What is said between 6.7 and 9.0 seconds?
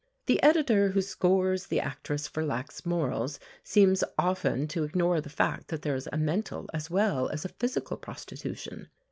as well as a physical prostitution.